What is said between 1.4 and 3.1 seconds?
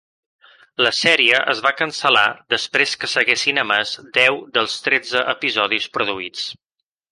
es va cancel·lar després